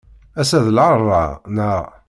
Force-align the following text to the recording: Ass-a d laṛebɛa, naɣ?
Ass-a 0.41 0.59
d 0.65 0.67
laṛebɛa, 0.75 1.25
naɣ? 1.55 1.83